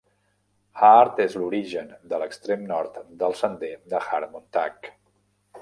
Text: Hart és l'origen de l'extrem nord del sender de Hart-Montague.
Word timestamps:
Hart 0.87 1.19
és 1.25 1.35
l'origen 1.41 1.93
de 2.13 2.21
l'extrem 2.23 2.65
nord 2.73 2.97
del 3.21 3.39
sender 3.45 3.73
de 3.93 4.03
Hart-Montague. 4.07 4.95